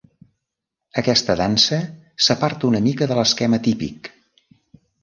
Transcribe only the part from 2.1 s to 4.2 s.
s'aparta una mica de l'esquema típic.